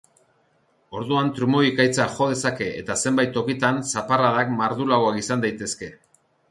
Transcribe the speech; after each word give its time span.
Orduan 0.99 1.29
trumoi-ekaitzak 1.39 2.15
jo 2.21 2.31
dezake 2.33 2.71
eta 2.81 2.97
zenbait 3.05 3.33
tokitan 3.39 3.79
zaparradak 3.95 4.59
mardulagoak 4.63 5.25
izan 5.27 5.47
daitezke. 5.49 5.97